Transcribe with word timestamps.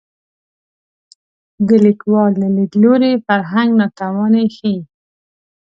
د 1.67 1.69
لیکوال 1.85 2.31
له 2.41 2.47
لید 2.55 2.71
لوري 2.83 3.13
فرهنګ 3.25 3.69
ناتواني 3.81 4.45
ښيي 4.55 4.77